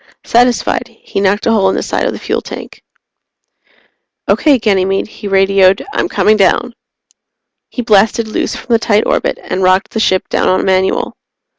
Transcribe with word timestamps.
Satisfied, 0.25 0.87
he 0.87 1.21
knocked 1.21 1.45
a 1.45 1.51
hole 1.51 1.69
in 1.69 1.75
the 1.75 1.83
side 1.83 2.07
of 2.07 2.11
the 2.11 2.17
fuel 2.17 2.41
tank. 2.41 2.81
"Okay, 4.27 4.57
Ganymede," 4.57 5.05
he 5.05 5.27
radioed. 5.27 5.85
"I'm 5.93 6.09
coming 6.09 6.37
down." 6.37 6.73
He 7.69 7.83
blasted 7.83 8.27
loose 8.27 8.55
from 8.55 8.73
the 8.73 8.79
tight 8.79 9.05
orbit 9.05 9.37
and 9.39 9.61
rocked 9.61 9.91
the 9.91 9.99
ship 9.99 10.27
down 10.27 10.47
on 10.49 10.65
manual. 10.65 11.13